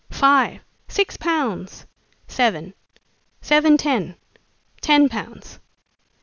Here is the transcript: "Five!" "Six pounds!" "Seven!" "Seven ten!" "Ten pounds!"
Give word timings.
"Five!" 0.09 0.61
"Six 0.87 1.15
pounds!" 1.15 1.85
"Seven!" 2.27 2.73
"Seven 3.39 3.77
ten!" 3.77 4.15
"Ten 4.81 5.09
pounds!" 5.09 5.59